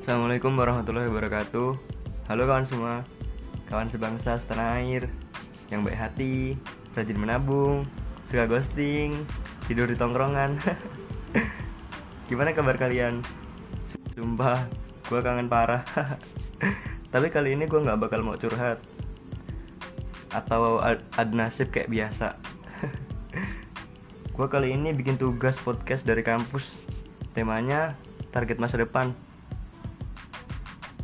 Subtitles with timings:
[0.00, 1.76] Assalamualaikum warahmatullahi wabarakatuh.
[2.24, 3.04] Halo kawan semua.
[3.68, 5.04] Kawan sebangsa setanah air
[5.68, 6.56] Yang baik hati
[6.96, 7.84] Rajin menabung
[8.24, 9.12] Suka ghosting
[9.68, 10.56] Tidur di tongkrongan.
[12.32, 13.20] Gimana kabar kalian?
[14.16, 14.64] Sumpah
[15.12, 15.84] Gue kangen parah.
[17.12, 18.80] Tapi kali ini gue gak bakal mau curhat
[20.32, 22.40] Atau ad, nasib kayak biasa.
[24.32, 26.72] Gue kali ini bikin tugas podcast dari kampus.
[27.36, 27.92] Temanya
[28.32, 29.12] target masa depan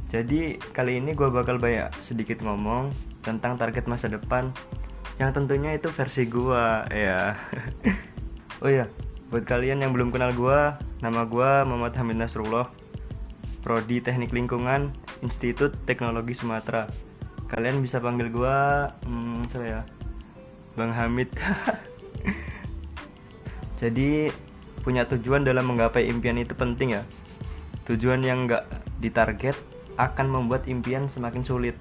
[0.07, 2.95] jadi kali ini gue bakal banyak sedikit ngomong
[3.27, 4.55] tentang target masa depan
[5.19, 7.35] yang tentunya itu versi gue ya.
[8.63, 8.87] oh ya,
[9.33, 10.61] buat kalian yang belum kenal gue,
[11.03, 12.69] nama gue Muhammad Hamid Nasrullah,
[13.67, 14.95] Prodi Teknik Lingkungan,
[15.27, 16.87] Institut Teknologi Sumatera.
[17.51, 18.59] Kalian bisa panggil gue,
[19.09, 19.81] hmm, siapa ya,
[20.79, 21.33] Bang Hamid.
[23.81, 24.31] Jadi
[24.87, 27.03] punya tujuan dalam menggapai impian itu penting ya.
[27.91, 28.69] Tujuan yang nggak
[29.01, 29.57] ditarget
[29.97, 31.77] akan membuat impian semakin sulit.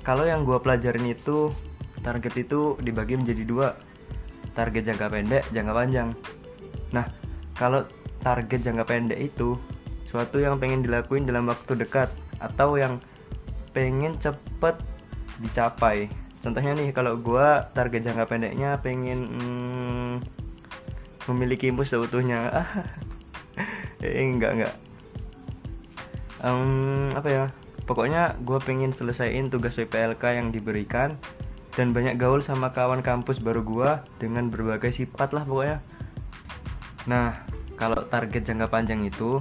[0.00, 1.52] Kalau yang gue pelajarin itu
[2.00, 3.68] target itu dibagi menjadi dua,
[4.54, 6.08] target jangka pendek, jangka panjang.
[6.94, 7.06] Nah,
[7.58, 7.82] kalau
[8.22, 9.58] target jangka pendek itu
[10.08, 13.02] suatu yang pengen dilakuin dalam waktu dekat atau yang
[13.74, 14.78] pengen cepet
[15.42, 16.06] dicapai.
[16.40, 20.14] Contohnya nih, kalau gue target jangka pendeknya pengen hmm,
[21.26, 22.62] memiliki imus seutuhnya.
[24.06, 24.85] eh enggak enggak
[26.42, 27.44] um, apa ya?
[27.86, 31.14] Pokoknya gue pengen selesaiin tugas PPLK yang diberikan
[31.78, 35.78] dan banyak gaul sama kawan kampus baru gue dengan berbagai sifat lah pokoknya.
[37.06, 37.36] Nah
[37.78, 39.38] kalau target jangka panjang itu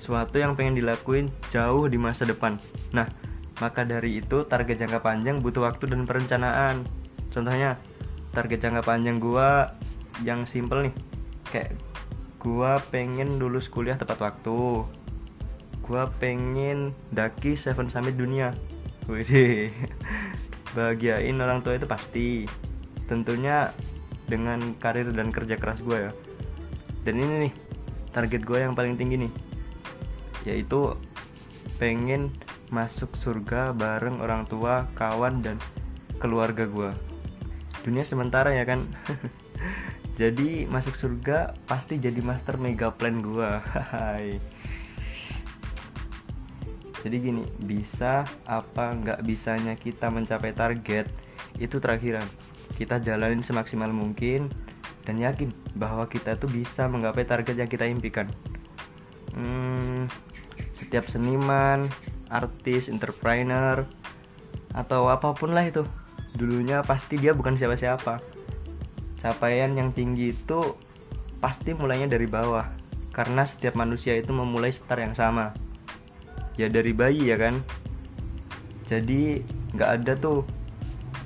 [0.00, 2.56] suatu yang pengen dilakuin jauh di masa depan.
[2.96, 3.10] Nah
[3.60, 6.88] maka dari itu target jangka panjang butuh waktu dan perencanaan.
[7.34, 7.76] Contohnya
[8.32, 9.48] target jangka panjang gue
[10.24, 10.94] yang simple nih.
[11.52, 11.76] Kayak
[12.40, 14.86] gue pengen lulus kuliah tepat waktu
[15.84, 18.56] gue pengen daki Seven Summit dunia.
[19.04, 19.68] Wih,
[20.76, 22.48] bahagiain orang tua itu pasti.
[23.04, 23.68] Tentunya
[24.24, 26.12] dengan karir dan kerja keras gue ya.
[27.04, 27.52] Dan ini nih
[28.16, 29.32] target gue yang paling tinggi nih.
[30.48, 30.96] Yaitu
[31.76, 32.32] pengen
[32.72, 35.60] masuk surga bareng orang tua kawan dan
[36.16, 36.90] keluarga gue
[37.84, 38.80] dunia sementara ya kan?
[40.20, 43.50] Jadi masuk surga pasti jadi master mega plan gue
[47.04, 51.04] jadi gini bisa apa nggak bisanya kita mencapai target
[51.60, 52.24] itu terakhiran.
[52.80, 54.48] Kita jalanin semaksimal mungkin
[55.04, 58.24] dan yakin bahwa kita tuh bisa menggapai target yang kita impikan.
[59.36, 60.08] Hmm,
[60.80, 61.92] setiap seniman
[62.32, 63.84] artis entrepreneur
[64.72, 65.84] atau apa pun lah itu
[66.40, 68.24] dulunya pasti dia bukan siapa-siapa.
[69.20, 70.72] Capaian yang tinggi itu
[71.36, 72.64] pasti mulainya dari bawah
[73.12, 75.52] karena setiap manusia itu memulai start yang sama
[76.54, 77.58] ya dari bayi ya kan?
[78.86, 79.42] Jadi
[79.74, 80.46] nggak ada tuh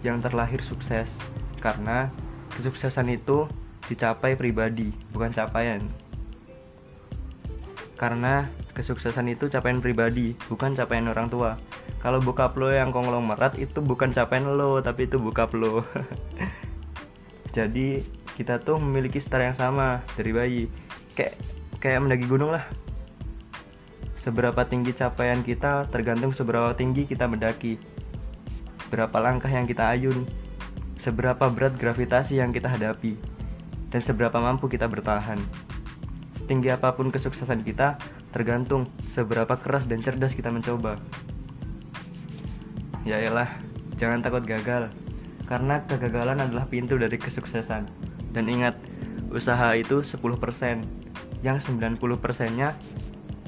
[0.07, 1.11] yang terlahir sukses.
[1.59, 2.09] Karena
[2.55, 3.51] kesuksesan itu
[3.91, 5.83] dicapai pribadi bukan capaian.
[7.99, 8.47] Karena
[8.79, 11.59] kesuksesan itu capaian pribadi bukan capaian orang tua.
[11.99, 15.83] Kalau bokap lo yang konglomerat itu bukan capaian lo tapi itu bokap lo.
[17.57, 18.07] Jadi
[18.39, 20.63] kita tuh memiliki star yang sama dari bayi.
[21.19, 21.35] Kayak
[21.83, 22.67] kayak mendaki gunung lah
[24.19, 27.79] Seberapa tinggi capaian kita tergantung seberapa tinggi kita mendaki.
[28.91, 30.27] Berapa langkah yang kita ayun,
[30.99, 33.15] seberapa berat gravitasi yang kita hadapi,
[33.95, 35.39] dan seberapa mampu kita bertahan.
[36.35, 38.01] Setinggi apa pun kesuksesan kita
[38.35, 40.99] tergantung seberapa keras dan cerdas kita mencoba.
[43.07, 43.49] Ya elah,
[43.97, 44.91] jangan takut gagal,
[45.47, 47.87] karena kegagalan adalah pintu dari kesuksesan.
[48.35, 48.77] Dan ingat,
[49.33, 50.85] usaha itu 10%,
[51.41, 52.75] yang 90%-nya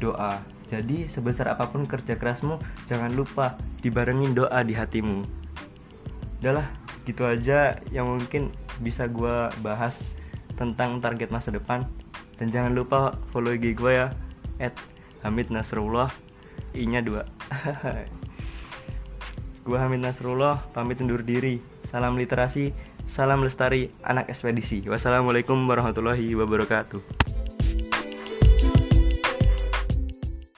[0.00, 0.40] doa.
[0.70, 5.26] Jadi sebesar apa pun kerja kerasmu, jangan lupa dibarengin doa di hatimu.
[6.38, 6.64] Udahlah,
[7.10, 9.98] gitu aja yang mungkin bisa gue bahas
[10.54, 11.82] tentang target masa depan.
[12.38, 14.14] Dan jangan lupa follow IG gue ya,
[14.62, 14.72] at
[15.26, 16.08] Hamid Nasrullah,
[16.72, 17.18] I-nya 2.
[19.66, 21.58] gue Hamid Nasrullah, pamit undur diri.
[21.90, 22.70] Salam literasi,
[23.10, 24.86] salam lestari, anak ekspedisi.
[24.86, 27.49] Wassalamualaikum warahmatullahi wabarakatuh.